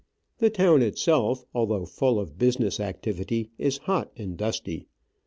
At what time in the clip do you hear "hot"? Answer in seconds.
3.77-4.11